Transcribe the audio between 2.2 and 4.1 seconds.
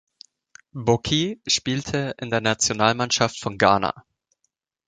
der Nationalmannschaft von Ghana.